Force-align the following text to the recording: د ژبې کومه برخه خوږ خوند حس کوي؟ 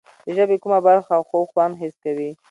د 0.25 0.27
ژبې 0.37 0.57
کومه 0.63 0.79
برخه 0.87 1.15
خوږ 1.27 1.45
خوند 1.51 1.75
حس 1.81 1.95
کوي؟ 2.03 2.29